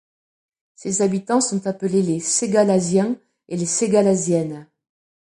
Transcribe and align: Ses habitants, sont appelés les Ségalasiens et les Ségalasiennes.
Ses 0.73 1.03
habitants, 1.03 1.41
sont 1.41 1.67
appelés 1.67 2.01
les 2.01 2.19
Ségalasiens 2.19 3.17
et 3.49 3.55
les 3.55 3.67
Ségalasiennes. 3.67 4.65